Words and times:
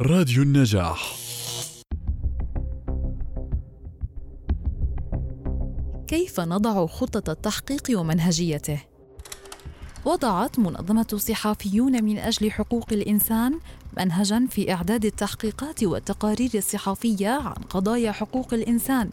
راديو 0.00 0.42
النجاح 0.42 1.16
كيف 6.08 6.40
نضع 6.40 6.86
خطة 6.86 7.32
التحقيق 7.32 8.00
ومنهجيته؟ 8.00 8.80
وضعت 10.04 10.58
منظمة 10.58 11.06
الصحافيون 11.12 12.04
من 12.04 12.18
أجل 12.18 12.50
حقوق 12.50 12.92
الإنسان 12.92 13.58
منهجا 13.98 14.46
في 14.50 14.72
إعداد 14.72 15.04
التحقيقات 15.04 15.84
والتقارير 15.84 16.50
الصحفية 16.54 17.30
عن 17.30 17.62
قضايا 17.70 18.12
حقوق 18.12 18.54
الإنسان 18.54 19.10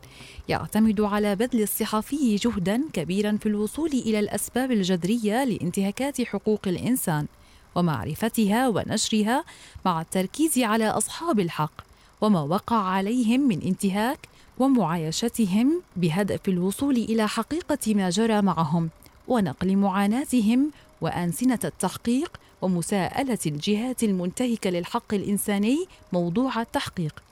يعتمد 0.50 1.02
على 1.02 1.36
بذل 1.36 1.62
الصحفي 1.62 2.36
جهدا 2.36 2.82
كبيرا 2.94 3.38
في 3.38 3.46
الوصول 3.46 3.90
إلى 3.90 4.20
الأسباب 4.20 4.72
الجذرية 4.72 5.44
لانتهاكات 5.44 6.22
حقوق 6.22 6.68
الإنسان 6.68 7.28
ومعرفتها 7.76 8.68
ونشرها 8.68 9.44
مع 9.86 10.02
التركيز 10.02 10.60
على 10.60 10.88
أصحاب 10.90 11.40
الحق 11.40 11.82
وما 12.22 12.42
وقع 12.42 12.76
عليهم 12.76 13.42
من 13.42 13.62
انتهاك 13.62 14.20
ومعايشتهم 14.60 15.82
بهدف 15.96 16.40
الوصول 16.48 16.96
إلى 16.96 17.28
حقيقة 17.28 17.96
ما 17.96 18.10
جرى 18.10 18.42
معهم 18.42 18.90
ونقل 19.28 19.76
معاناتهم 19.76 20.72
وأنسنة 21.02 21.60
التحقيق 21.64 22.38
ومساءلة 22.62 23.38
الجهات 23.46 24.04
المنتهكة 24.04 24.70
للحق 24.70 25.14
الإنساني 25.14 25.86
موضوع 26.14 26.62
التحقيق 26.62 27.24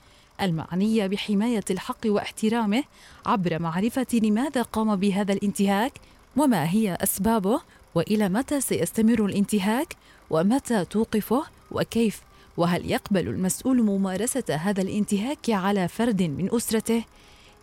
المعنية 0.41 1.07
بحماية 1.07 1.63
الحق 1.69 2.05
واحترامه 2.05 2.83
عبر 3.25 3.61
معرفة 3.61 4.07
لماذا 4.13 4.61
قام 4.61 4.95
بهذا 4.95 5.33
الانتهاك 5.33 5.93
وما 6.37 6.69
هي 6.69 6.97
أسبابه 7.01 7.61
وإلى 7.95 8.29
متى 8.29 8.61
سيستمر 8.61 9.25
الانتهاك 9.25 9.95
ومتى 10.29 10.85
توقفه 10.85 11.43
وكيف؟ 11.71 12.21
وهل 12.57 12.91
يقبل 12.91 13.27
المسؤول 13.27 13.83
ممارسة 13.83 14.43
هذا 14.49 14.81
الانتهاك 14.81 15.49
على 15.49 15.87
فرد 15.87 16.21
من 16.23 16.49
أسرته؟ 16.51 17.03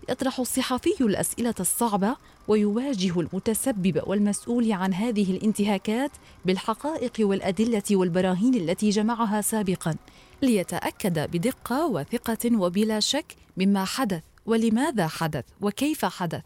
يطرح 0.09 0.41
الصحفي 0.41 1.01
الأسئلة 1.01 1.55
الصعبة 1.61 2.17
ويواجه 2.49 3.21
المتسبب 3.21 4.03
والمسؤول 4.07 4.73
عن 4.73 4.95
هذه 4.95 5.31
الانتهاكات 5.31 6.11
بالحقائق 6.45 7.13
والأدلة 7.21 7.83
والبراهين 7.91 8.55
التي 8.55 8.91
جمعها 8.91 9.41
سابقا 9.41 9.97
ليتأكد 10.43 11.19
بدقة 11.19 11.87
وثقة 11.87 12.59
وبلا 12.59 13.01
شك 13.01 13.37
مما 13.57 13.85
حدث 13.85 14.23
ولماذا 14.47 15.07
حدث 15.07 15.45
وكيف 15.61 16.05
حدث 16.05 16.43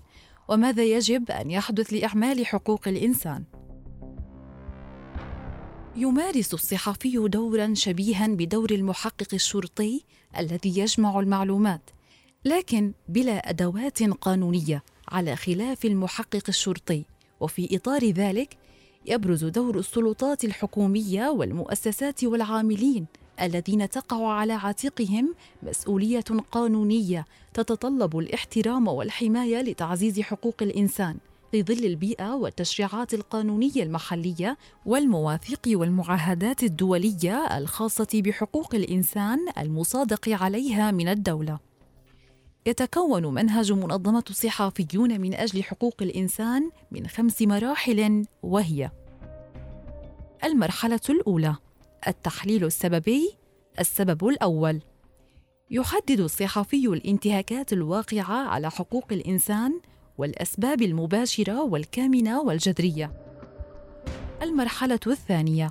وماذا 0.48 0.82
يجب 0.82 1.30
أن 1.30 1.50
يحدث 1.50 1.92
لإعمال 1.92 2.46
حقوق 2.46 2.88
الإنسان. 2.88 3.44
يمارس 6.00 6.54
الصحفي 6.54 7.28
دورا 7.28 7.74
شبيها 7.74 8.26
بدور 8.26 8.70
المحقق 8.70 9.28
الشرطي 9.32 10.04
الذي 10.38 10.78
يجمع 10.78 11.20
المعلومات 11.20 11.80
لكن 12.44 12.92
بلا 13.08 13.50
أدوات 13.50 14.02
قانونية 14.02 14.82
على 15.08 15.36
خلاف 15.36 15.84
المحقق 15.84 16.42
الشرطي. 16.48 17.04
وفي 17.40 17.76
إطار 17.76 18.10
ذلك 18.10 18.56
يبرز 19.06 19.44
دور 19.44 19.78
السلطات 19.78 20.44
الحكومية 20.44 21.28
والمؤسسات 21.28 22.24
والعاملين 22.24 23.06
الذين 23.40 23.88
تقع 23.88 24.32
على 24.32 24.52
عاتقهم 24.52 25.34
مسؤولية 25.62 26.24
قانونية 26.52 27.26
تتطلب 27.54 28.18
الاحترام 28.18 28.88
والحماية 28.88 29.62
لتعزيز 29.62 30.20
حقوق 30.20 30.56
الإنسان. 30.62 31.16
في 31.50 31.62
ظل 31.62 31.84
البيئة 31.84 32.34
والتشريعات 32.34 33.14
القانونية 33.14 33.82
المحلية 33.82 34.58
والمواثيق 34.86 35.60
والمعاهدات 35.66 36.62
الدولية 36.62 37.58
الخاصة 37.58 38.08
بحقوق 38.14 38.74
الإنسان 38.74 39.38
المصادق 39.58 40.28
عليها 40.28 40.90
من 40.90 41.08
الدولة. 41.08 41.58
يتكون 42.66 43.34
منهج 43.34 43.72
منظمة 43.72 44.24
الصحافيون 44.30 45.20
من 45.20 45.34
أجل 45.34 45.62
حقوق 45.62 45.94
الإنسان 46.02 46.70
من 46.90 47.06
خمس 47.06 47.42
مراحل 47.42 48.24
وهي: 48.42 48.90
المرحلة 50.44 51.00
الأولى 51.10 51.56
التحليل 52.08 52.64
السببي 52.64 53.30
السبب 53.80 54.28
الأول 54.28 54.80
يحدد 55.70 56.20
الصحفي 56.20 56.86
الانتهاكات 56.86 57.72
الواقعة 57.72 58.48
على 58.48 58.70
حقوق 58.70 59.06
الإنسان 59.12 59.80
والأسباب 60.20 60.82
المباشرة 60.82 61.62
والكامنة 61.62 62.40
والجذرية. 62.40 63.12
المرحلة 64.42 65.00
الثانية 65.06 65.70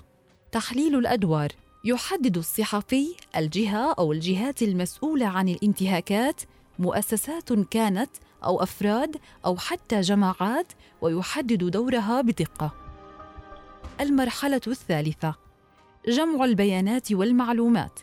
تحليل 0.51 0.95
الأدوار. 0.95 1.51
يحدد 1.85 2.37
الصحفي 2.37 3.15
الجهة 3.35 3.93
أو 3.93 4.11
الجهات 4.11 4.61
المسؤولة 4.61 5.25
عن 5.25 5.49
الانتهاكات 5.49 6.41
مؤسسات 6.79 7.53
كانت 7.53 8.09
أو 8.43 8.63
أفراد 8.63 9.15
أو 9.45 9.57
حتى 9.57 10.01
جماعات 10.01 10.73
ويحدد 11.01 11.63
دورها 11.63 12.21
بدقة. 12.21 12.71
المرحلة 14.01 14.61
الثالثة 14.67 15.35
جمع 16.07 16.45
البيانات 16.45 17.11
والمعلومات. 17.11 17.99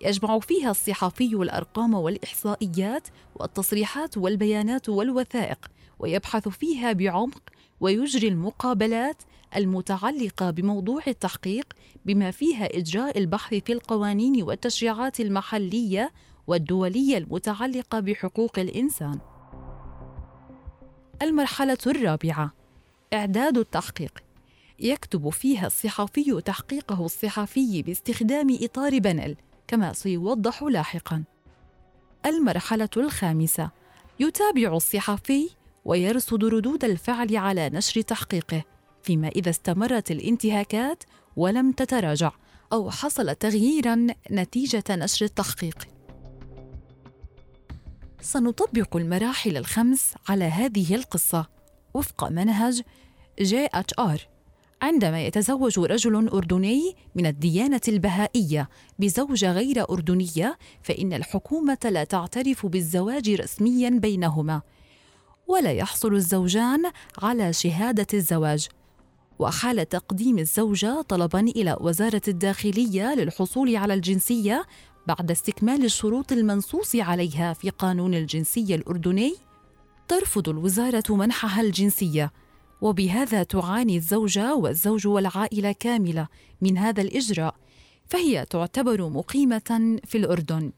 يجمع 0.00 0.38
فيها 0.38 0.70
الصحفي 0.70 1.34
الأرقام 1.34 1.94
والإحصائيات 1.94 3.08
والتصريحات 3.36 4.18
والبيانات 4.18 4.88
والوثائق. 4.88 5.58
ويبحث 5.98 6.48
فيها 6.48 6.92
بعمق 6.92 7.42
ويجري 7.80 8.28
المقابلات 8.28 9.22
المتعلقة 9.56 10.50
بموضوع 10.50 11.02
التحقيق 11.08 11.72
بما 12.04 12.30
فيها 12.30 12.78
إجراء 12.78 13.18
البحث 13.18 13.54
في 13.54 13.72
القوانين 13.72 14.42
والتشريعات 14.42 15.20
المحلية 15.20 16.12
والدولية 16.46 17.18
المتعلقة 17.18 18.00
بحقوق 18.00 18.58
الإنسان. 18.58 19.18
المرحلة 21.22 21.78
الرابعة 21.86 22.52
إعداد 23.12 23.58
التحقيق. 23.58 24.18
يكتب 24.80 25.28
فيها 25.28 25.66
الصحفي 25.66 26.40
تحقيقه 26.40 27.04
الصحفي 27.04 27.82
باستخدام 27.82 28.58
إطار 28.62 28.98
بنل 28.98 29.36
كما 29.66 29.92
سيوضح 29.92 30.62
لاحقا. 30.62 31.24
المرحلة 32.26 32.88
الخامسة 32.96 33.70
يتابع 34.20 34.76
الصحفي 34.76 35.50
ويرصد 35.88 36.44
ردود 36.44 36.84
الفعل 36.84 37.36
على 37.36 37.70
نشر 37.70 38.00
تحقيقه 38.00 38.64
فيما 39.02 39.28
إذا 39.28 39.50
استمرت 39.50 40.10
الانتهاكات 40.10 41.04
ولم 41.36 41.72
تتراجع 41.72 42.32
أو 42.72 42.90
حصل 42.90 43.34
تغييرا 43.34 44.06
نتيجة 44.30 44.84
نشر 44.90 45.24
التحقيق. 45.24 45.88
سنطبق 48.20 48.96
المراحل 48.96 49.56
الخمس 49.56 50.14
على 50.28 50.44
هذه 50.44 50.94
القصة. 50.94 51.46
وفق 51.94 52.28
منهج 52.28 52.82
GHR 53.40 54.28
عندما 54.82 55.22
يتزوج 55.22 55.78
رجل 55.78 56.28
أردني 56.28 56.96
من 57.14 57.26
الديانة 57.26 57.80
البهائية 57.88 58.68
بزوجة 58.98 59.52
غير 59.52 59.90
أردنية 59.90 60.58
فإن 60.82 61.12
الحكومة 61.12 61.78
لا 61.84 62.04
تعترف 62.04 62.66
بالزواج 62.66 63.30
رسميا 63.30 63.90
بينهما. 63.90 64.62
ولا 65.48 65.72
يحصل 65.72 66.14
الزوجان 66.14 66.82
على 67.22 67.52
شهادة 67.52 68.06
الزواج. 68.14 68.68
وحال 69.38 69.88
تقديم 69.88 70.38
الزوجة 70.38 71.02
طلبا 71.02 71.40
إلى 71.40 71.76
وزارة 71.80 72.22
الداخلية 72.28 73.14
للحصول 73.14 73.76
على 73.76 73.94
الجنسية 73.94 74.66
بعد 75.06 75.30
استكمال 75.30 75.84
الشروط 75.84 76.32
المنصوص 76.32 76.96
عليها 76.96 77.52
في 77.52 77.70
قانون 77.70 78.14
الجنسية 78.14 78.74
الأردني 78.74 79.34
ترفض 80.08 80.48
الوزارة 80.48 81.04
منحها 81.08 81.62
الجنسية. 81.62 82.32
وبهذا 82.80 83.42
تعاني 83.42 83.96
الزوجة 83.96 84.54
والزوج 84.54 85.06
والعائلة 85.06 85.72
كاملة 85.72 86.28
من 86.60 86.78
هذا 86.78 87.02
الإجراء 87.02 87.54
فهي 88.06 88.46
تعتبر 88.50 89.08
مقيمة 89.08 89.98
في 90.04 90.18
الأردن. 90.18 90.72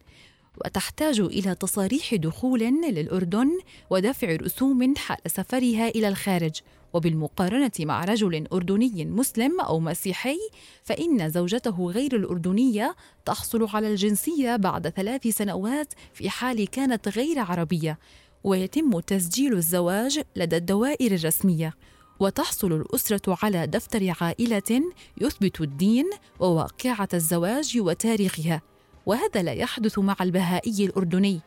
وتحتاج 0.64 1.20
إلى 1.20 1.54
تصاريح 1.54 2.14
دخول 2.14 2.60
للأردن 2.60 3.58
ودفع 3.90 4.36
رسوم 4.36 4.94
حال 4.96 5.18
سفرها 5.26 5.88
إلى 5.88 6.08
الخارج. 6.08 6.60
وبالمقارنة 6.92 7.70
مع 7.80 8.04
رجل 8.04 8.46
أردني 8.52 9.04
مسلم 9.04 9.60
أو 9.60 9.80
مسيحي 9.80 10.38
فإن 10.84 11.30
زوجته 11.30 11.90
غير 11.90 12.16
الأردنية 12.16 12.96
تحصل 13.24 13.68
على 13.76 13.88
الجنسية 13.88 14.56
بعد 14.56 14.88
ثلاث 14.88 15.26
سنوات 15.28 15.94
في 16.14 16.30
حال 16.30 16.68
كانت 16.68 17.08
غير 17.08 17.38
عربية. 17.38 17.98
ويتم 18.44 19.00
تسجيل 19.00 19.52
الزواج 19.52 20.20
لدى 20.36 20.56
الدوائر 20.56 21.14
الرسمية. 21.14 21.74
وتحصل 22.20 22.72
الأسرة 22.72 23.38
على 23.42 23.66
دفتر 23.66 24.12
عائلة 24.20 24.82
يثبت 25.20 25.60
الدين 25.60 26.10
وواقعة 26.40 27.08
الزواج 27.14 27.78
وتاريخها. 27.78 28.69
وهذا 29.06 29.42
لا 29.42 29.52
يحدث 29.52 29.98
مع 29.98 30.16
البهائي 30.20 30.86
الأردني 30.86 31.40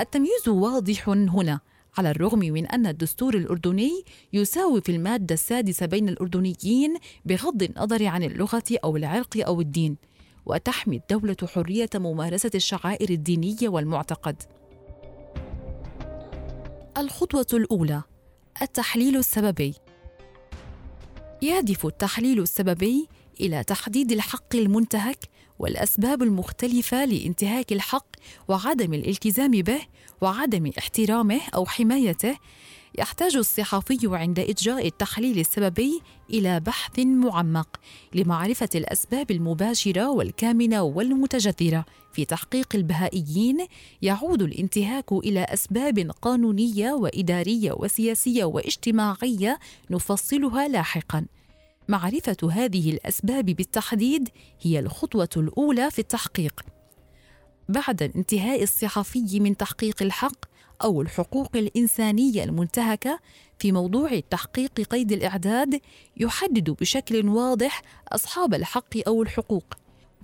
التمييز 0.00 0.48
واضح 0.48 1.08
هنا 1.08 1.60
على 1.98 2.10
الرغم 2.10 2.38
من 2.38 2.66
أن 2.66 2.86
الدستور 2.86 3.34
الأردني 3.34 4.04
يساوي 4.32 4.80
في 4.80 4.92
المادة 4.92 5.34
السادسة 5.34 5.86
بين 5.86 6.08
الأردنيين 6.08 6.96
بغض 7.24 7.62
النظر 7.62 8.06
عن 8.06 8.22
اللغة 8.22 8.64
أو 8.84 8.96
العرق 8.96 9.46
أو 9.46 9.60
الدين 9.60 9.96
وتحمي 10.46 10.96
الدولة 10.96 11.36
حرية 11.44 11.90
ممارسة 11.94 12.50
الشعائر 12.54 13.10
الدينية 13.10 13.68
والمعتقد. 13.68 14.42
الخطوة 16.98 17.46
الأولى 17.52 18.02
التحليل 18.62 19.16
السببي 19.16 19.74
يهدف 21.42 21.86
التحليل 21.86 22.42
السببي 22.42 23.08
إلى 23.40 23.64
تحديد 23.64 24.12
الحق 24.12 24.56
المنتهك 24.56 25.18
والأسباب 25.58 26.22
المختلفة 26.22 27.04
لانتهاك 27.04 27.72
الحق 27.72 28.06
وعدم 28.48 28.94
الالتزام 28.94 29.50
به 29.50 29.80
وعدم 30.20 30.70
احترامه 30.78 31.40
أو 31.54 31.66
حمايته 31.66 32.36
يحتاج 32.98 33.36
الصحفي 33.36 33.98
عند 34.04 34.38
إجراء 34.38 34.86
التحليل 34.86 35.38
السببي 35.38 36.00
إلى 36.30 36.60
بحث 36.60 36.98
معمق 36.98 37.68
لمعرفة 38.14 38.68
الأسباب 38.74 39.30
المباشرة 39.30 40.10
والكامنة 40.10 40.82
والمتجذرة. 40.82 41.84
في 42.12 42.24
تحقيق 42.24 42.66
البهائيين 42.74 43.66
يعود 44.02 44.42
الانتهاك 44.42 45.12
إلى 45.12 45.44
أسباب 45.44 46.10
قانونية 46.22 46.92
وإدارية 46.92 47.72
وسياسية 47.72 48.44
واجتماعية 48.44 49.58
نفصلها 49.90 50.68
لاحقا. 50.68 51.26
معرفة 51.88 52.36
هذه 52.52 52.90
الأسباب 52.90 53.44
بالتحديد 53.44 54.28
هي 54.60 54.78
الخطوة 54.78 55.28
الأولى 55.36 55.90
في 55.90 55.98
التحقيق. 55.98 56.60
بعد 57.68 58.02
انتهاء 58.02 58.62
الصحفي 58.62 59.40
من 59.40 59.56
تحقيق 59.56 60.02
الحق 60.02 60.44
أو 60.84 61.02
الحقوق 61.02 61.56
الإنسانية 61.56 62.44
المنتهكة 62.44 63.20
في 63.58 63.72
موضوع 63.72 64.12
التحقيق 64.12 64.80
قيد 64.80 65.12
الإعداد 65.12 65.80
يحدد 66.16 66.70
بشكل 66.70 67.28
واضح 67.28 67.82
أصحاب 68.08 68.54
الحق 68.54 68.96
أو 69.06 69.22
الحقوق. 69.22 69.74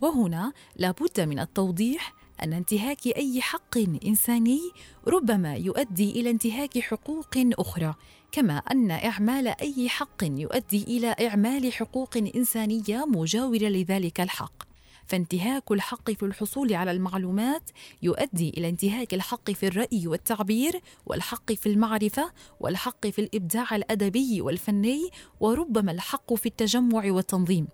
وهنا 0.03 0.53
لابد 0.77 1.21
من 1.21 1.39
التوضيح 1.39 2.15
أن 2.43 2.53
انتهاك 2.53 3.07
أي 3.07 3.41
حق 3.41 3.79
إنساني 4.07 4.61
ربما 5.07 5.55
يؤدي 5.55 6.11
إلى 6.11 6.31
انتهاك 6.31 6.79
حقوق 6.79 7.35
أخرى 7.37 7.95
كما 8.33 8.57
أن 8.57 8.91
إعمال 8.91 9.49
أي 9.49 9.89
حق 9.89 10.25
يؤدي 10.25 10.83
إلى 10.83 11.29
إعمال 11.29 11.73
حقوق 11.73 12.17
إنسانية 12.17 13.05
مجاورة 13.07 13.69
لذلك 13.69 14.21
الحق. 14.21 14.63
فانتهاك 15.07 15.73
الحق 15.73 16.11
في 16.11 16.23
الحصول 16.23 16.75
على 16.75 16.91
المعلومات 16.91 17.71
يؤدي 18.03 18.49
إلى 18.49 18.69
انتهاك 18.69 19.15
الحق 19.15 19.51
في 19.51 19.67
الرأي 19.67 20.07
والتعبير 20.07 20.81
والحق 21.07 21.53
في 21.53 21.69
المعرفة 21.69 22.33
والحق 22.61 23.07
في 23.07 23.19
الإبداع 23.19 23.77
الأدبي 23.77 24.41
والفني 24.41 25.11
وربما 25.41 25.93
الحق 25.93 26.35
في 26.35 26.47
التجمع 26.47 27.13
والتنظيم. 27.13 27.69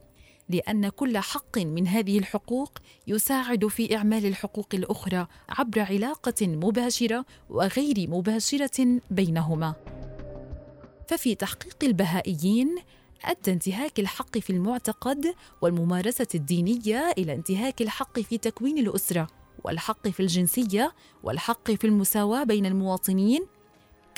لأن 0.48 0.88
كل 0.88 1.18
حق 1.18 1.58
من 1.58 1.88
هذه 1.88 2.18
الحقوق 2.18 2.78
يساعد 3.06 3.66
في 3.66 3.96
إعمال 3.96 4.26
الحقوق 4.26 4.68
الأخرى 4.74 5.26
عبر 5.48 5.80
علاقة 5.80 6.46
مباشرة 6.46 7.24
وغير 7.50 8.10
مباشرة 8.10 9.00
بينهما. 9.10 9.74
ففي 11.08 11.34
تحقيق 11.34 11.76
البهائيين 11.82 12.76
أدى 13.24 13.52
انتهاك 13.52 14.00
الحق 14.00 14.38
في 14.38 14.50
المعتقد 14.50 15.34
والممارسة 15.60 16.26
الدينية 16.34 17.14
إلى 17.18 17.34
انتهاك 17.34 17.82
الحق 17.82 18.20
في 18.20 18.38
تكوين 18.38 18.78
الأسرة 18.78 19.26
والحق 19.64 20.08
في 20.08 20.20
الجنسية 20.20 20.92
والحق 21.22 21.70
في 21.70 21.86
المساواة 21.86 22.44
بين 22.44 22.66
المواطنين 22.66 23.46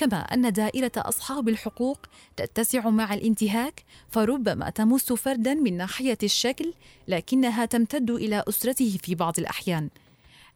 كما 0.01 0.17
أن 0.21 0.53
دائرة 0.53 0.93
أصحاب 0.97 1.49
الحقوق 1.49 1.99
تتسع 2.37 2.91
مع 2.91 3.15
الانتهاك 3.15 3.85
فربما 4.09 4.71
تمس 4.71 5.13
فردا 5.13 5.55
من 5.55 5.77
ناحية 5.77 6.19
الشكل 6.23 6.75
لكنها 7.09 7.65
تمتد 7.65 8.11
إلى 8.11 8.45
أسرته 8.49 8.99
في 9.03 9.15
بعض 9.15 9.39
الأحيان. 9.39 9.91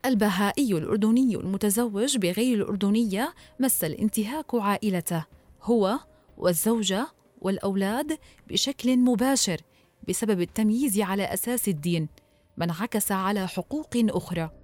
البهائي 0.07 0.73
الأردني 0.73 1.37
المتزوج 1.37 2.19
بغير 2.19 2.57
الأردنية 2.57 3.35
مس 3.61 3.85
الانتهاك 3.85 4.55
عائلته 4.55 5.25
هو 5.63 5.99
والزوجة 6.37 7.07
والأولاد 7.41 8.19
بشكل 8.49 8.97
مباشر 8.97 9.61
بسبب 10.09 10.41
التمييز 10.41 11.01
على 11.01 11.25
أساس 11.25 11.69
الدين 11.69 12.09
ما 12.57 12.65
انعكس 12.65 13.13
على 13.13 13.49
حقوق 13.49 13.91
أخرى. 13.95 14.64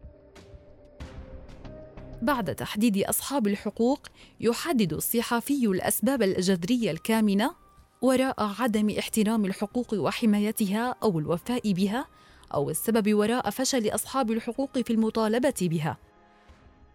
بعد 2.22 2.54
تحديد 2.54 2.98
أصحاب 2.98 3.46
الحقوق 3.46 4.06
يحدد 4.40 4.92
الصحفي 4.92 5.66
الأسباب 5.66 6.22
الجذرية 6.22 6.90
الكامنة 6.90 7.54
وراء 8.02 8.34
عدم 8.38 8.90
احترام 8.98 9.44
الحقوق 9.44 9.94
وحمايتها 9.94 10.94
أو 11.02 11.18
الوفاء 11.18 11.72
بها 11.72 12.06
أو 12.54 12.70
السبب 12.70 13.14
وراء 13.14 13.50
فشل 13.50 13.88
أصحاب 13.88 14.30
الحقوق 14.30 14.78
في 14.78 14.92
المطالبة 14.92 15.54
بها. 15.60 15.96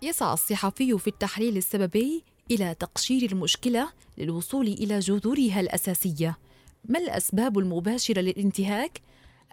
يسعى 0.01 0.33
الصحفي 0.33 0.98
في 0.98 1.07
التحليل 1.07 1.57
السببي 1.57 2.24
إلى 2.51 2.75
تقشير 2.80 3.31
المشكلة 3.31 3.89
للوصول 4.18 4.68
إلى 4.68 5.00
جذورها 5.00 5.60
الأساسية. 5.60 6.38
ما 6.89 7.00
الأسباب 7.00 7.60
المباشرة 7.60 8.22
للانتهاك؟ 8.22 9.01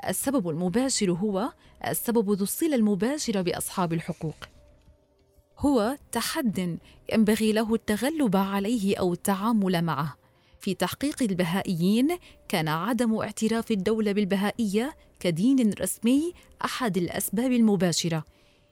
السبب 0.08 0.48
المباشر 0.48 1.12
هو 1.12 1.52
السبب 1.88 2.30
ذو 2.30 2.44
الصلة 2.44 2.76
المباشرة 2.76 3.40
بأصحاب 3.40 3.92
الحقوق. 3.92 4.51
هو 5.62 5.96
تحد 6.12 6.78
ينبغي 7.12 7.52
له 7.52 7.74
التغلب 7.74 8.36
عليه 8.36 8.96
أو 8.96 9.12
التعامل 9.12 9.82
معه. 9.82 10.16
في 10.60 10.74
تحقيق 10.74 11.22
البهائيين 11.22 12.08
كان 12.48 12.68
عدم 12.68 13.14
اعتراف 13.14 13.70
الدولة 13.70 14.12
بالبهائية 14.12 14.96
كدين 15.20 15.72
رسمي 15.80 16.32
أحد 16.64 16.96
الأسباب 16.96 17.52
المباشرة. 17.52 18.24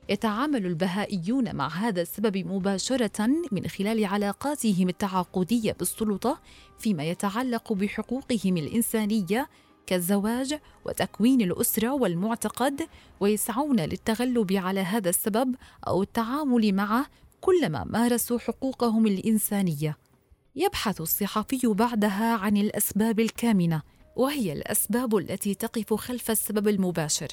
يتعامل 0.08 0.66
البهائيون 0.66 1.56
مع 1.56 1.68
هذا 1.68 2.02
السبب 2.02 2.36
مباشرة 2.36 3.28
من 3.52 3.66
خلال 3.66 4.04
علاقاتهم 4.04 4.88
التعاقدية 4.88 5.72
بالسلطة 5.72 6.40
فيما 6.78 7.04
يتعلق 7.04 7.72
بحقوقهم 7.72 8.56
الإنسانية 8.56 9.48
كالزواج 9.86 10.58
وتكوين 10.84 11.40
الأسرة 11.40 11.92
والمعتقد 11.92 12.88
ويسعون 13.20 13.80
للتغلب 13.80 14.52
على 14.52 14.80
هذا 14.80 15.08
السبب 15.08 15.54
أو 15.86 16.02
التعامل 16.02 16.74
معه 16.74 17.06
كلما 17.40 17.84
مارسوا 17.84 18.38
حقوقهم 18.38 19.06
الإنسانية. 19.06 19.98
يبحث 20.56 21.00
الصحفي 21.00 21.66
بعدها 21.66 22.36
عن 22.36 22.56
الأسباب 22.56 23.20
الكامنة 23.20 23.82
وهي 24.16 24.52
الأسباب 24.52 25.16
التي 25.16 25.54
تقف 25.54 25.94
خلف 25.94 26.30
السبب 26.30 26.68
المباشر. 26.68 27.28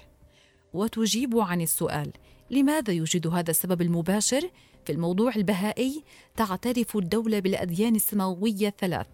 وتجيب 0.74 1.38
عن 1.38 1.62
السؤال 1.62 2.12
لماذا 2.52 2.94
يوجد 2.94 3.28
هذا 3.28 3.52
السبب 3.52 3.82
المباشر؟ 3.82 4.50
في 4.86 4.94
الموضوع 4.94 5.36
البهائي 5.36 6.04
تعترف 6.36 6.98
الدولة 6.98 7.40
بالأديان 7.40 7.96
السماوية 7.96 8.68
الثلاث 8.68 9.08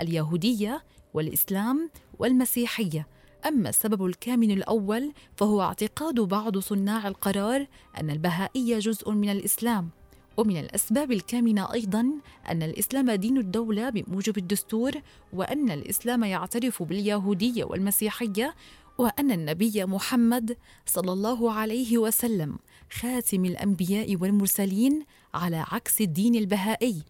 اليهودية 0.00 0.84
والإسلام 1.14 1.90
والمسيحية. 2.18 3.06
أما 3.46 3.68
السبب 3.68 4.06
الكامن 4.06 4.50
الأول 4.50 5.12
فهو 5.36 5.62
اعتقاد 5.62 6.20
بعض 6.20 6.58
صناع 6.58 7.08
القرار 7.08 7.66
أن 8.00 8.10
البهائية 8.10 8.78
جزء 8.78 9.10
من 9.10 9.28
الإسلام. 9.28 9.90
ومن 10.36 10.56
الأسباب 10.56 11.12
الكامنة 11.12 11.72
أيضا 11.72 12.00
أن 12.48 12.62
الإسلام 12.62 13.10
دين 13.10 13.38
الدولة 13.38 13.90
بموجب 13.90 14.38
الدستور 14.38 14.92
وأن 15.32 15.70
الإسلام 15.70 16.24
يعترف 16.24 16.82
باليهودية 16.82 17.64
والمسيحية 17.64 18.54
وأن 18.98 19.30
النبي 19.30 19.84
محمد 19.84 20.56
صلى 20.86 21.12
الله 21.12 21.52
عليه 21.52 21.98
وسلم 21.98 22.58
خاتم 22.92 23.44
الأنبياء 23.44 24.16
والمرسلين 24.16 25.04
على 25.34 25.64
عكس 25.70 26.00
الدين 26.00 26.34
البهائي. 26.34 27.02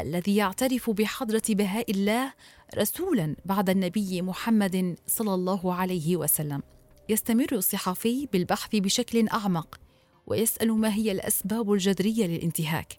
الذي 0.00 0.36
يعترف 0.36 0.90
بحضرة 0.90 1.42
بهاء 1.48 1.90
الله 1.90 2.32
رسولا 2.76 3.36
بعد 3.44 3.70
النبي 3.70 4.22
محمد 4.22 4.96
صلى 5.06 5.34
الله 5.34 5.74
عليه 5.74 6.16
وسلم. 6.16 6.62
يستمر 7.08 7.52
الصحفي 7.52 8.28
بالبحث 8.32 8.76
بشكل 8.76 9.28
أعمق 9.28 9.80
ويسأل 10.26 10.72
ما 10.72 10.94
هي 10.94 11.12
الأسباب 11.12 11.72
الجذرية 11.72 12.26
للانتهاك. 12.26 12.98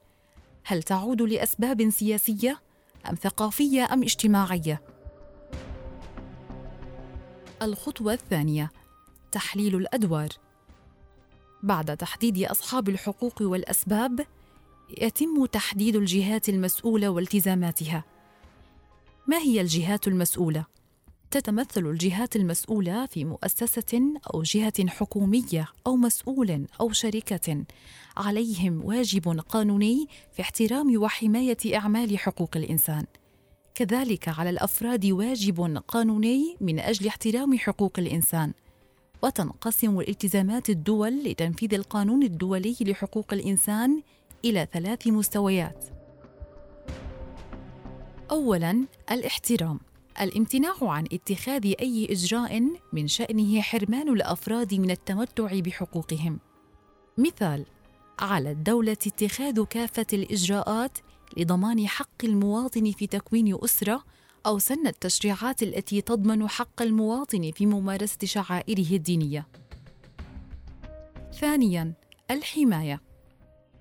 هل 0.64 0.84
تعود 0.84 1.22
لأسباب 1.22 1.90
سياسية 1.90 2.62
أم 3.10 3.16
ثقافية 3.16 3.94
أم 3.94 4.04
اجتماعية؟ 4.04 4.82
الخطوة 7.62 8.14
الثانية 8.14 8.72
تحليل 9.32 9.76
الأدوار. 9.76 10.30
بعد 11.64 11.98
تحديد 11.98 12.44
أصحاب 12.44 12.90
الحقوق 12.90 13.42
والأسباب 13.42 14.26
يتم 14.98 15.46
تحديد 15.46 15.96
الجهات 15.96 16.50
المسؤولة 16.50 17.10
والتزاماتها. 17.10 18.04
ما 19.28 19.38
هي 19.38 19.62
الجهات 19.62 20.08
المسؤولة؟ 20.08 20.66
تتمثل 21.32 21.86
الجهات 21.86 22.36
المسؤولة 22.36 23.06
في 23.06 23.26
مؤسسة 23.26 24.02
أو 24.34 24.44
جهة 24.44 24.88
حكومية 24.88 25.68
أو 25.88 25.96
مسؤول 25.96 26.66
أو 26.82 26.92
شركة. 26.92 27.64
عليهم 28.18 28.86
واجب 28.86 29.40
قانوني 29.50 30.08
في 30.32 30.42
احترام 30.42 31.02
وحماية 31.02 31.76
أعمال 31.76 32.20
حقوق 32.20 32.58
الإنسان. 32.58 33.06
كذلك 33.76 34.28
على 34.28 34.50
الأفراد 34.50 35.06
واجب 35.06 35.82
قانوني 35.88 36.58
من 36.62 36.80
أجل 36.80 37.08
احترام 37.08 37.58
حقوق 37.58 38.00
الإنسان. 38.00 38.54
وتنقسم 39.24 40.00
الالتزامات 40.00 40.70
الدول 40.70 41.24
لتنفيذ 41.24 41.74
القانون 41.74 42.24
الدولي 42.24 42.76
لحقوق 42.82 43.34
الإنسان 43.34 44.02
إلى 44.46 44.68
ثلاث 44.74 45.08
مستويات. 45.08 45.86
اولا 48.32 48.86
الاحترام. 49.12 49.80
الامتناع 50.22 50.76
عن 50.82 51.06
اتخاذ 51.14 51.74
أي 51.82 52.08
إجراء 52.12 52.62
من 52.94 53.08
شأنه 53.08 53.62
حرمان 53.62 54.10
الأفراد 54.10 54.74
من 54.74 54.92
التمتع 54.92 55.60
بحقوقهم. 55.60 56.40
مثال 57.18 57.66
على 58.20 58.52
الدولة 58.52 58.92
اتخاذ 58.92 59.64
كافة 59.64 60.06
الإجراءات 60.14 60.98
لضمان 61.38 61.88
حق 61.88 62.24
المواطن 62.24 62.92
في 62.92 63.08
تكوين 63.08 63.58
أسرة 63.64 64.04
أو 64.46 64.60
سن 64.60 64.88
التشريعات 64.88 65.64
التي 65.64 66.02
تضمن 66.02 66.50
حق 66.50 66.82
المواطن 66.82 67.52
في 67.52 67.66
ممارسة 67.66 68.18
شعائره 68.24 68.92
الدينية. 68.92 69.48
ثانيا 71.34 71.94
الحماية. 72.32 73.09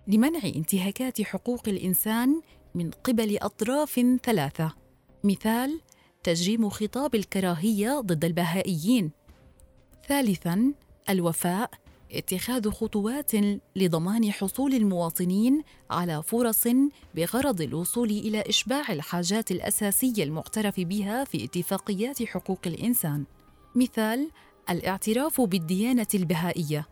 لمنع 0.08 0.40
انتهاكات 0.44 1.22
حقوق 1.22 1.68
الإنسان 1.68 2.40
من 2.74 2.90
قبل 2.90 3.38
أطراف 3.40 4.00
ثلاثة. 4.22 4.74
مثال 5.24 5.80
تجريم 6.22 6.68
خطاب 6.68 7.14
الكراهية 7.14 8.00
ضد 8.00 8.24
البهائيين. 8.24 9.10
ثالثا 10.08 10.72
الوفاء 11.10 11.70
اتخاذ 12.12 12.70
خطوات 12.70 13.32
لضمان 13.76 14.32
حصول 14.32 14.74
المواطنين 14.74 15.62
على 15.90 16.22
فرص 16.22 16.64
بغرض 17.14 17.60
الوصول 17.60 18.10
إلى 18.10 18.40
إشباع 18.40 18.92
الحاجات 18.92 19.50
الأساسية 19.50 20.24
المعترف 20.24 20.80
بها 20.80 21.24
في 21.24 21.44
اتفاقيات 21.44 22.22
حقوق 22.22 22.60
الإنسان. 22.66 23.24
مثال 23.74 24.30
الاعتراف 24.70 25.40
بالديانة 25.40 26.06
البهائية. 26.14 26.86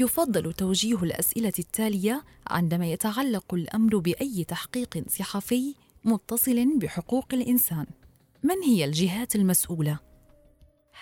يفضل 0.00 0.52
توجيه 0.52 1.02
الأسئلة 1.02 1.52
التالية 1.58 2.24
عندما 2.46 2.86
يتعلق 2.92 3.54
الأمر 3.54 3.98
بأي 3.98 4.44
تحقيق 4.44 5.04
صحفي 5.08 5.74
متصل 6.04 6.78
بحقوق 6.78 7.26
الإنسان. 7.32 7.86
من 8.42 8.62
هي 8.64 8.84
الجهات 8.84 9.36
المسؤولة؟ 9.36 9.98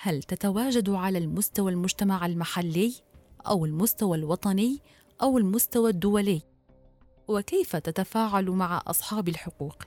هل 0.03 0.23
تتواجد 0.23 0.91
على 0.91 1.19
المستوى 1.19 1.73
المجتمع 1.73 2.27
المحلي 2.27 2.95
أو 3.47 3.65
المستوى 3.65 4.19
الوطني 4.19 4.79
أو 5.23 5.39
المستوى 5.39 5.91
الدولي؟ 5.91 6.43
وكيف 7.29 7.77
تتفاعل 7.77 8.51
مع 8.51 8.83
أصحاب 8.87 9.29
الحقوق؟ 9.29 9.83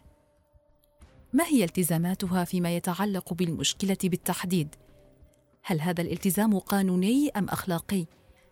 ما 1.34 1.46
هي 1.46 1.64
التزاماتها 1.64 2.44
فيما 2.44 2.76
يتعلق 2.76 3.34
بالمشكلة 3.34 3.98
بالتحديد؟ 4.04 4.76
هل 5.64 5.82
هذا 5.82 6.02
الالتزام 6.02 6.60
قانوني 6.60 7.30
أم 7.30 7.50
أخلاقي؟ 7.50 8.06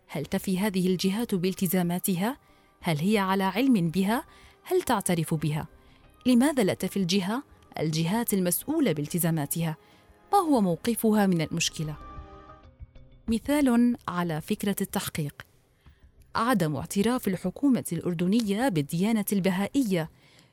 هل 0.08 0.26
تفي 0.26 0.60
هذه 0.60 0.88
الجهات 0.88 1.36
بالتزاماتها؟ 1.36 2.38
هل 2.82 2.98
هي 2.98 3.18
على 3.18 3.44
علم 3.44 3.90
بها؟ 3.90 4.24
هل 4.64 4.82
تعترف 4.82 5.34
بها؟ 5.34 5.68
لماذا 6.26 6.64
لا 6.64 6.74
تفي 6.74 6.98
الجهة؟ 6.98 7.44
الجهات 7.80 8.34
المسؤولة 8.34 8.92
بالتزاماتها. 8.92 9.78
ما 10.34 10.40
هو 10.40 10.62
موقفها 10.62 11.26
من 11.26 11.42
المشكلة؟ 11.42 11.96
مثال 13.28 13.98
على 14.08 14.42
فكرة 14.42 14.76
التحقيق. 14.82 15.42
عدم 16.36 16.76
اعتراف 16.76 17.28
الحكومة 17.28 17.86
الأردنية 17.92 18.70
بالديانة 18.70 19.26
البهائية 19.34 20.10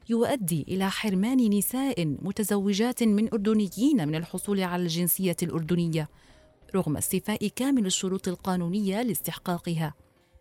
يؤدي 0.09 0.65
إلى 0.69 0.91
حرمان 0.91 1.59
نساء 1.59 2.07
متزوجات 2.07 3.03
من 3.03 3.29
أردنيين 3.33 4.09
من 4.09 4.15
الحصول 4.15 4.63
على 4.63 4.83
الجنسية 4.83 5.37
الأردنية. 5.43 6.09
رغم 6.75 6.97
استيفاء 6.97 7.49
كامل 7.49 7.87
الشروط 7.87 8.29
القانونية 8.29 9.03
لاستحقاقها. 9.03 9.95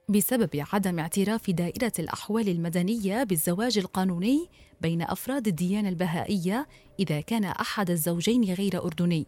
بسبب 0.09 0.49
عدم 0.73 0.99
اعتراف 0.99 1.49
دائرة 1.49 1.91
الأحوال 1.99 2.49
المدنية 2.49 3.23
بالزواج 3.23 3.77
القانوني 3.77 4.49
بين 4.81 5.01
أفراد 5.01 5.47
الديانة 5.47 5.89
البهائية 5.89 6.67
إذا 6.99 7.21
كان 7.21 7.43
أحد 7.43 7.89
الزوجين 7.89 8.43
غير 8.53 8.85
أردني. 8.85 9.27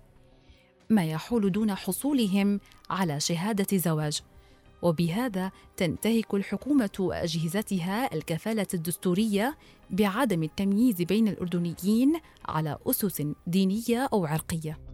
ما 0.90 1.06
يحول 1.06 1.52
دون 1.52 1.76
حصولهم 1.76 2.60
على 2.90 3.20
شهادة 3.20 3.78
زواج. 3.78 4.22
وبهذا 4.82 5.52
تنتهك 5.78 6.34
الحكومة 6.34 6.90
واجهزتها 7.00 8.14
الكفالة 8.14 8.68
الدستورية 8.74 9.58
بعدم 9.90 10.44
التمييز 10.44 11.02
بين 11.02 11.28
الأردنيين 11.28 12.14
على 12.46 12.78
أسس 12.86 13.28
دينية 13.48 14.10
أو 14.14 14.26
عرقية. 14.26 14.93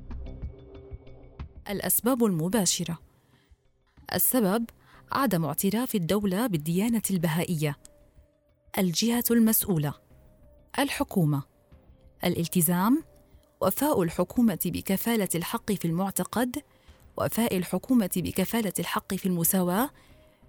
الأسباب 1.70 2.24
المباشرة. 2.24 3.00
السبب 4.14 4.66
عدم 5.12 5.46
اعتراف 5.46 5.96
الدولة 5.96 6.48
بالديانة 6.48 7.02
البهائية. 7.12 7.78
الجهة 8.78 9.24
المسؤولة. 9.32 9.94
الحكومة. 10.80 11.44
الالتزام 12.24 13.04
وفاء 13.62 14.04
الحكومة 14.04 14.60
بكفالة 14.66 15.30
الحق 15.36 15.72
في 15.72 15.86
المعتقد 15.86 16.64
وفاء 17.18 17.58
الحكومة 17.58 18.10
بكفالة 18.16 18.74
الحق 18.80 19.14
في 19.14 19.26
المساواة 19.26 19.90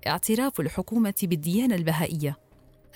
اعتراف 0.06 0.60
الحكومة 0.60 1.14
بالديانة 1.22 1.74
البهائية. 1.74 2.38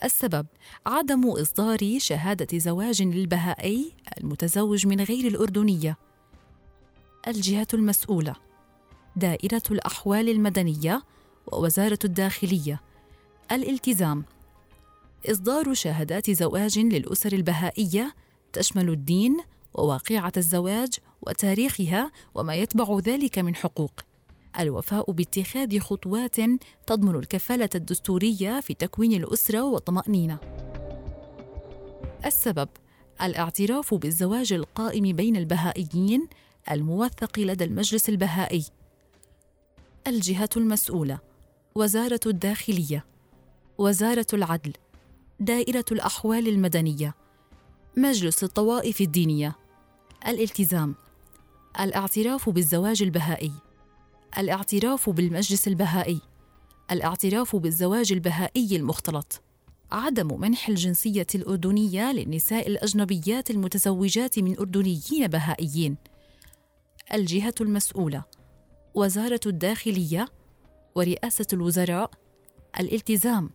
السبب 0.04 0.47
عدم 0.87 1.28
إصدار 1.31 1.99
شهادة 1.99 2.59
زواج 2.59 3.02
للبهائي 3.02 3.93
المتزوج 4.19 4.87
من 4.87 5.00
غير 5.00 5.26
الأردنية. 5.26 5.99
الجهة 7.28 7.66
المسؤولة 7.75 8.37
دائرة 9.16 9.62
الأحوال 9.71 10.28
المدنية 10.28 11.02
ووزارة 11.47 11.99
الداخلية. 12.04 12.81
الالتزام 13.52 14.25
إصدار 15.31 15.75
شهادات 15.75 16.31
زواج 16.31 16.78
للأسر 16.78 17.33
البهائية 17.33 18.14
تشمل 18.52 18.88
الدين 18.88 19.37
وواقعة 19.75 20.33
الزواج 20.37 20.93
وتاريخها 21.23 22.12
وما 22.35 22.54
يتبع 22.54 22.99
ذلك 22.99 23.38
من 23.38 23.54
حقوق. 23.54 24.00
الوفاء 24.61 25.12
باتخاذ 25.12 25.78
خطوات 25.78 26.37
تضمن 26.87 27.14
الكفالة 27.14 27.69
الدستورية 27.75 28.61
في 28.61 28.75
تكوين 28.75 29.12
الأسرة 29.12 29.62
والطمانينه 29.62 30.38
السبب 32.26 32.69
الاعتراف 33.23 33.95
بالزواج 33.95 34.52
القائم 34.52 35.16
بين 35.16 35.37
البهائيين 35.37 36.28
الموثق 36.71 37.38
لدى 37.38 37.64
المجلس 37.64 38.09
البهائي. 38.09 38.64
الجهة 40.06 40.49
المسؤولة 40.56 41.18
وزارة 41.75 42.21
الداخلية 42.26 43.04
وزارة 43.78 44.26
العدل 44.33 44.73
دائرة 45.40 45.85
الأحوال 45.92 46.49
المدنية 46.49 47.14
مجلس 47.97 48.44
الطوائف 48.44 49.00
الدينية. 49.00 49.56
الالتزام 50.26 50.94
الاعتراف 51.80 52.50
بالزواج 52.50 53.02
البهائي. 53.02 53.52
الاعتراف 54.38 55.11
بالمجلس 55.11 55.68
البهائي. 55.68 56.21
الاعتراف 56.90 57.56
بالزواج 57.56 58.12
البهائي 58.12 58.76
المختلط. 58.76 59.42
عدم 59.92 60.40
منح 60.40 60.68
الجنسية 60.68 61.26
الأردنية 61.35 62.12
للنساء 62.12 62.68
الأجنبيات 62.68 63.50
المتزوجات 63.50 64.38
من 64.38 64.59
أردنيين 64.59 65.26
بهائيين. 65.26 65.97
الجهة 67.12 67.54
المسؤولة 67.61 68.25
وزارة 68.94 69.40
الداخلية 69.46 70.28
ورئاسة 70.94 71.46
الوزراء 71.52 72.11
الالتزام. 72.80 73.50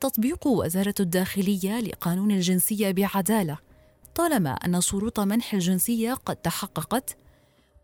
تطبيق 0.00 0.46
وزارة 0.46 0.94
الداخلية 1.00 1.80
لقانون 1.80 2.30
الجنسية 2.30 2.90
بعدالة 2.90 3.58
طالما 4.14 4.50
أن 4.50 4.80
شروط 4.80 5.20
منح 5.20 5.54
الجنسية 5.54 6.14
قد 6.14 6.36
تحققت 6.36 7.16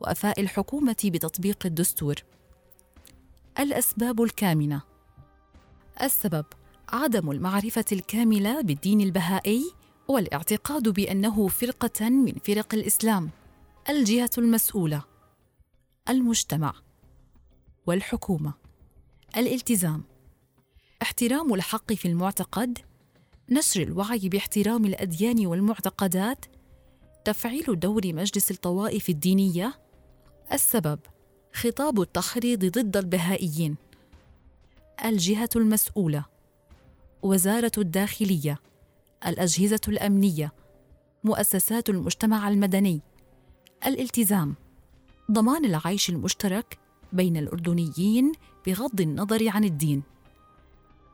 وأفاء 0.00 0.40
الحكومة 0.40 0.96
بتطبيق 1.04 1.66
الدستور. 1.66 2.14
الأسباب 3.58 4.22
الكامنة. 4.22 4.82
السبب 6.02 6.44
عدم 6.88 7.30
المعرفة 7.30 7.84
الكاملة 7.92 8.60
بالدين 8.60 9.00
البهائي 9.00 9.64
والاعتقاد 10.08 10.88
بأنه 10.88 11.48
فرقة 11.48 12.08
من 12.08 12.32
فرق 12.44 12.74
الإسلام. 12.74 13.30
الجهة 13.88 14.30
المسؤولة 14.38 15.02
المجتمع 16.08 16.74
والحكومة 17.86 18.52
الالتزام. 19.36 20.04
احترام 21.02 21.54
الحق 21.54 21.92
في 21.92 22.08
المعتقد 22.08 22.78
نشر 23.50 23.82
الوعي 23.82 24.28
باحترام 24.28 24.84
الأديان 24.84 25.46
والمعتقدات 25.46 26.44
تفعيل 27.24 27.80
دور 27.80 28.02
مجلس 28.04 28.50
الطوائف 28.50 29.08
الدينية. 29.08 29.80
السبب 30.52 30.98
خطاب 31.52 32.00
التحريض 32.00 32.64
ضد 32.64 32.96
البهائيين. 32.96 33.76
الجهة 35.04 35.50
المسؤولة 35.56 36.24
وزارة 37.22 37.72
الداخلية 37.78 38.60
الأجهزة 39.26 39.80
الأمنية 39.88 40.52
مؤسسات 41.24 41.88
المجتمع 41.88 42.48
المدني. 42.48 43.00
الالتزام. 43.86 44.54
ضمان 45.30 45.64
العيش 45.64 46.10
المشترك 46.10 46.78
بين 47.12 47.36
الأردنيين 47.36 48.32
بغض 48.66 49.00
النظر 49.00 49.48
عن 49.48 49.64
الدين. 49.64 50.02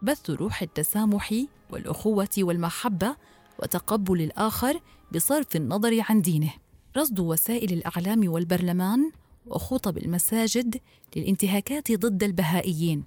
بث 0.02 0.30
روح 0.30 0.62
التسامح 0.62 1.34
والأخوة 1.70 2.28
والمحبة 2.38 3.16
وتقبل 3.62 4.22
الآخر 4.22 4.80
بصرف 5.14 5.56
النظر 5.56 6.04
عن 6.08 6.20
دينه. 6.20 6.50
رصد 6.96 7.20
وسائل 7.20 7.72
الأعلام 7.72 8.28
والبرلمان 8.32 9.10
وخطب 9.46 9.98
المساجد 9.98 10.80
للانتهاكات 11.16 11.92
ضد 11.92 12.22
البهائيين. 12.22 13.04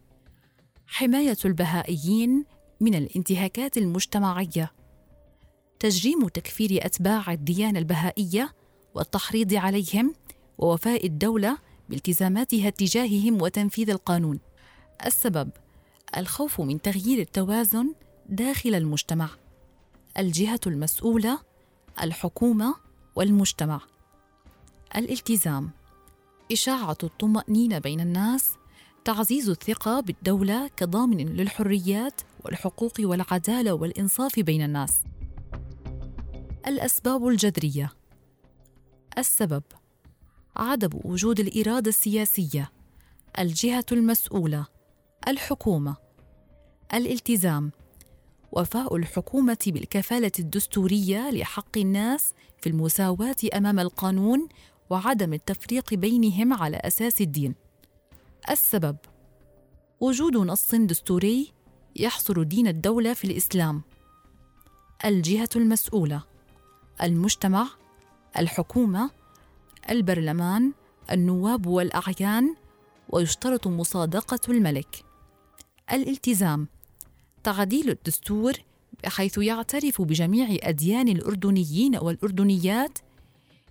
حماية 0.87 1.37
البهائيين 1.45 2.45
من 2.79 2.95
الانتهاكات 2.95 3.77
المجتمعية. 3.77 4.71
تجريم 5.79 6.27
تكفير 6.27 6.85
أتباع 6.85 7.33
الديانة 7.33 7.79
البهائية 7.79 8.53
والتحريض 8.95 9.53
عليهم 9.53 10.13
ووفاء 10.57 11.05
الدولة 11.05 11.57
بالتزاماتها 11.89 12.69
تجاههم 12.69 13.41
وتنفيذ 13.41 13.89
القانون. 13.89 14.39
السبب 15.05 15.49
الخوف 16.17 16.61
من 16.61 16.81
تغيير 16.81 17.19
التوازن 17.19 17.93
داخل 18.29 18.75
المجتمع. 18.75 19.29
الجهة 20.17 20.59
المسؤولة 20.67 21.39
الحكومة 22.03 22.75
والمجتمع. 23.15 23.81
الالتزام 24.95 25.69
إشاعة 26.51 26.97
الطمأنينة 27.03 27.79
بين 27.79 27.99
الناس 27.99 28.49
تعزيز 29.05 29.49
الثقة 29.49 29.99
بالدولة 29.99 30.67
كضامن 30.67 31.17
للحريات 31.17 32.21
والحقوق 32.45 32.93
والعدالة 32.99 33.73
والإنصاف 33.73 34.39
بين 34.39 34.61
الناس. 34.61 35.03
الأسباب 36.67 37.27
الجذرية 37.27 38.00
السبب 39.17 39.63
عدم 40.55 40.89
وجود 41.03 41.39
الإرادة 41.39 41.89
السياسية 41.89 42.71
الجهة 43.39 43.85
المسؤولة 43.91 44.65
الحكومة 45.27 45.95
الالتزام 46.93 47.71
وفاء 48.51 48.95
الحكومة 48.95 49.57
بالكفالة 49.67 50.31
الدستورية 50.39 51.29
لحق 51.31 51.77
الناس 51.77 52.33
في 52.61 52.69
المساواة 52.69 53.35
أمام 53.55 53.79
القانون 53.79 54.47
وعدم 54.89 55.33
التفريق 55.33 55.93
بينهم 55.93 56.53
على 56.53 56.77
أساس 56.77 57.21
الدين. 57.21 57.55
السبب 58.49 58.97
وجود 59.99 60.37
نص 60.37 60.75
دستوري 60.75 61.51
يحصر 61.95 62.43
دين 62.43 62.67
الدولة 62.67 63.13
في 63.13 63.25
الإسلام. 63.25 63.81
الجهة 65.05 65.49
المسؤولة 65.55 66.23
المجتمع 67.03 67.67
الحكومة 68.37 69.09
البرلمان 69.89 70.71
النواب 71.11 71.67
والأعيان 71.67 72.55
ويشترط 73.09 73.67
مصادقة 73.67 74.39
الملك. 74.49 75.03
الالتزام. 75.93 76.67
تعديل 77.43 77.89
الدستور 77.89 78.53
بحيث 79.03 79.37
يعترف 79.37 80.01
بجميع 80.01 80.57
أديان 80.63 81.07
الأردنيين 81.07 81.95
والأردنيات. 81.95 82.97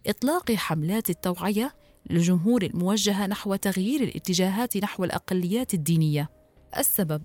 إطلاق 0.07 0.53
حملات 0.53 1.11
التوعية 1.11 1.75
للجمهور 2.11 2.63
الموجهة 2.63 3.27
نحو 3.27 3.55
تغيير 3.55 4.03
الاتجاهات 4.03 4.77
نحو 4.77 5.05
الأقليات 5.05 5.75
الدينية. 5.75 6.31
السبب. 6.79 7.23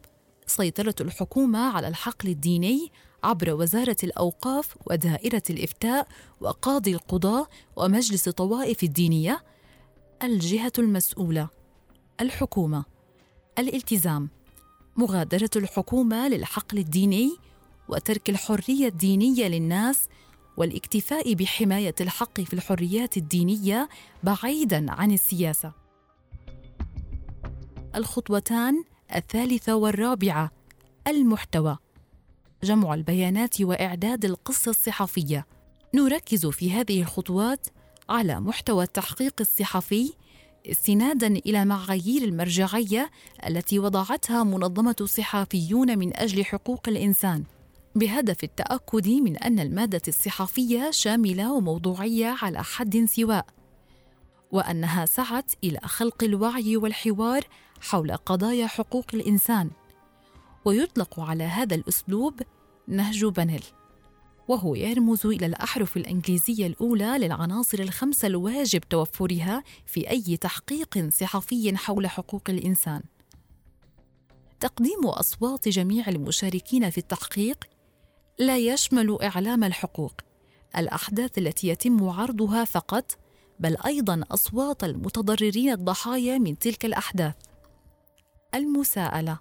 سيطرة 0.48 0.96
الحكومة 1.02 1.60
على 1.60 1.88
الحقل 1.88 2.30
الديني 2.30 2.92
عبر 3.26 3.54
وزارة 3.54 3.96
الأوقاف 4.04 4.78
ودائرة 4.86 5.44
الإفتاء 5.50 6.08
وقاضي 6.42 6.94
القضاه 6.94 7.48
ومجلس 7.76 8.28
الطوائف 8.28 8.84
الدينية. 8.84 9.44
الجهة 10.24 10.74
المسؤولة. 10.80 11.50
الحكومة. 12.22 12.86
الالتزام. 13.60 14.30
مغادرة 14.98 15.50
الحكومة 15.56 16.28
للحقل 16.28 16.78
الديني 16.78 17.38
وترك 17.90 18.30
الحرية 18.30 18.88
الدينية 18.88 19.48
للناس 19.48 20.08
والاكتفاء 20.58 21.34
بحماية 21.34 21.96
الحق 22.02 22.42
في 22.42 22.54
الحريات 22.54 23.18
الدينية 23.18 23.90
بعيدا 24.24 24.92
عن 24.92 25.12
السياسة. 25.12 25.72
الخطوتان 27.96 28.84
الثالثة 29.16 29.76
والرابعة. 29.76 30.52
المحتوى. 31.08 31.78
جمع 32.66 32.94
البيانات 32.94 33.62
وإعداد 33.62 34.26
القصة 34.26 34.70
الصحفية. 34.70 35.46
نركز 35.94 36.46
في 36.46 36.72
هذه 36.72 37.02
الخطوات 37.02 37.68
على 38.10 38.40
محتوى 38.40 38.84
التحقيق 38.84 39.34
الصحفي 39.40 40.14
استنادا 40.66 41.28
إلى 41.28 41.66
معايير 41.66 42.24
المرجعية 42.24 43.12
التي 43.48 43.80
وضعتها 43.80 44.44
منظمة 44.44 44.96
الصحفيون 45.02 45.98
من 45.98 46.18
أجل 46.18 46.46
حقوق 46.46 46.82
الإنسان. 46.88 47.44
بهدف 47.96 48.44
التأكد 48.44 49.08
من 49.08 49.38
أن 49.38 49.60
المادة 49.60 50.02
الصحفية 50.08 50.92
شاملة 50.92 51.54
وموضوعية 51.54 52.36
على 52.42 52.64
حد 52.64 53.06
سواء 53.06 53.46
وأنها 54.52 55.06
سعت 55.06 55.52
إلى 55.64 55.80
خلق 55.84 56.24
الوعي 56.24 56.78
والحوار 56.78 57.44
حول 57.82 58.12
قضايا 58.12 58.68
حقوق 58.68 59.06
الإنسان. 59.14 59.70
ويطلق 60.66 61.20
على 61.20 61.44
هذا 61.44 61.76
الأسلوب 61.76 62.42
نهج 62.88 63.26
بنل 63.26 63.64
وهو 64.48 64.76
يرمز 64.76 65.26
إلى 65.26 65.46
الأحرف 65.46 65.98
الإنجليزية 65.98 66.68
الأولى 66.68 67.18
للعناصر 67.18 67.80
الخمسة 67.80 68.28
الواجب 68.28 68.80
توفرها 68.80 69.64
في 69.86 70.10
أي 70.10 70.38
تحقيق 70.38 71.10
صحفي 71.10 71.78
حول 71.78 72.08
حقوق 72.08 72.50
الإنسان. 72.50 73.02
تقديم 74.60 75.06
أصوات 75.08 75.70
جميع 75.70 76.08
المشاركين 76.08 76.90
في 76.90 76.98
التحقيق 76.98 77.64
لا 78.40 78.58
يشمل 78.58 79.22
إعلام 79.22 79.64
الحقوق، 79.64 80.14
الأحداث 80.78 81.38
التي 81.38 81.68
يتم 81.68 82.10
عرضها 82.10 82.64
فقط، 82.64 83.18
بل 83.60 83.78
أيضا 83.86 84.24
أصوات 84.32 84.84
المتضررين 84.84 85.72
الضحايا 85.72 86.38
من 86.38 86.58
تلك 86.60 86.86
الأحداث. 86.86 87.36
المساءلة 88.56 89.40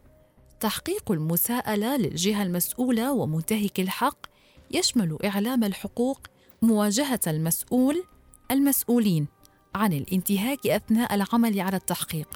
تحقيق 0.60 1.12
المساءلة 1.12 1.96
للجهة 1.96 2.42
المسؤولة 2.42 3.12
ومنتهك 3.12 3.80
الحق 3.80 4.26
يشمل 4.70 5.18
إعلام 5.24 5.64
الحقوق 5.64 6.20
مواجهة 6.62 7.20
المسؤول 7.26 8.04
المسؤولين 8.50 9.26
عن 9.74 9.92
الانتهاك 9.92 10.66
أثناء 10.66 11.14
العمل 11.14 11.60
على 11.60 11.76
التحقيق. 11.76 12.28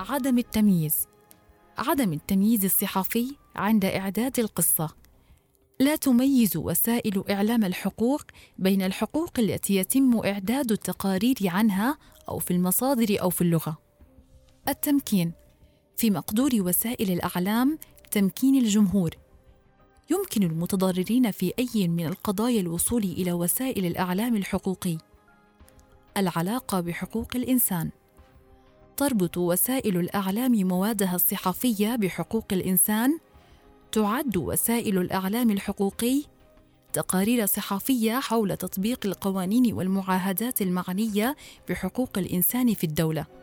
عدم 0.00 0.38
التمييز 0.38 1.06
عدم 1.78 2.12
التمييز 2.12 2.64
الصحفي 2.64 3.36
عند 3.56 3.84
إعداد 3.84 4.38
القصة 4.38 4.94
لا 5.80 5.96
تميز 5.96 6.56
وسائل 6.56 7.24
إعلام 7.30 7.64
الحقوق 7.64 8.22
بين 8.58 8.82
الحقوق 8.82 9.30
التي 9.38 9.76
يتم 9.76 10.18
إعداد 10.24 10.72
التقارير 10.72 11.36
عنها 11.44 11.98
أو 12.28 12.38
في 12.38 12.50
المصادر 12.50 13.20
أو 13.20 13.30
في 13.30 13.40
اللغة. 13.42 13.81
التمكين 14.68 15.32
في 15.96 16.10
مقدور 16.10 16.50
وسائل 16.54 17.10
الأعلام 17.10 17.78
تمكين 18.10 18.56
الجمهور. 18.56 19.10
يمكن 20.10 20.42
المتضررين 20.42 21.30
في 21.30 21.52
أي 21.58 21.88
من 21.88 22.06
القضايا 22.06 22.60
الوصول 22.60 23.02
إلى 23.02 23.32
وسائل 23.32 23.86
الإعلام 23.86 24.36
الحقوقي. 24.36 24.98
العلاقة 26.16 26.80
بحقوق 26.80 27.28
الإنسان. 27.34 27.90
تربط 28.96 29.38
وسائل 29.38 29.96
الإعلام 29.96 30.52
موادها 30.52 31.14
الصحفية 31.14 31.96
بحقوق 31.96 32.46
الإنسان. 32.52 33.18
تعد 33.92 34.36
وسائل 34.36 34.98
الإعلام 34.98 35.50
الحقوقي 35.50 36.22
تقارير 36.92 37.46
صحفية 37.46 38.20
حول 38.20 38.56
تطبيق 38.56 39.06
القوانين 39.06 39.72
والمعاهدات 39.72 40.62
المعنية 40.62 41.36
بحقوق 41.68 42.18
الإنسان 42.18 42.74
في 42.74 42.84
الدولة. 42.84 43.41